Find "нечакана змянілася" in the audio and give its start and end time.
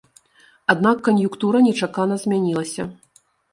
1.67-2.91